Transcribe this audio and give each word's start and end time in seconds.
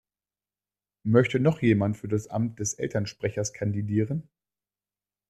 Möchte 1.03 1.39
noch 1.39 1.61
jemand 1.61 1.95
für 1.95 2.07
das 2.07 2.25
Amt 2.27 2.57
des 2.57 2.73
Elternsprechers 2.73 3.53
kandidieren? 3.53 4.27